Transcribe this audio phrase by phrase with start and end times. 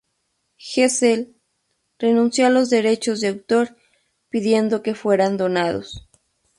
[0.57, 1.35] Hessel
[1.99, 3.77] renunció a los derechos de autor,
[4.31, 6.07] pidiendo que fueran donados.